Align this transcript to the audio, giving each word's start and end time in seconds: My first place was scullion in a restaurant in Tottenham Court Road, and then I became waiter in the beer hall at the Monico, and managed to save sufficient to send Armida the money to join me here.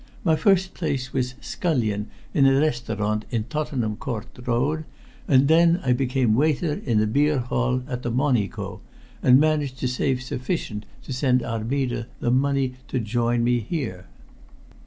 My 0.23 0.35
first 0.35 0.73
place 0.73 1.13
was 1.13 1.35
scullion 1.41 2.07
in 2.33 2.47
a 2.47 2.59
restaurant 2.59 3.23
in 3.29 3.43
Tottenham 3.43 3.97
Court 3.97 4.25
Road, 4.47 4.83
and 5.27 5.47
then 5.47 5.79
I 5.85 5.93
became 5.93 6.33
waiter 6.33 6.73
in 6.73 6.97
the 6.97 7.05
beer 7.05 7.37
hall 7.37 7.83
at 7.87 8.01
the 8.01 8.09
Monico, 8.11 8.79
and 9.21 9.39
managed 9.39 9.77
to 9.81 9.87
save 9.87 10.23
sufficient 10.23 10.87
to 11.03 11.13
send 11.13 11.43
Armida 11.43 12.07
the 12.19 12.31
money 12.31 12.73
to 12.87 12.99
join 12.99 13.43
me 13.43 13.59
here. 13.59 14.07